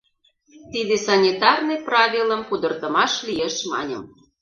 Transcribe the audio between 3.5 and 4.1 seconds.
маньым.